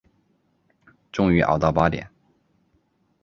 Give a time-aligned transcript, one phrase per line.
[1.11, 2.09] 终于熬到八点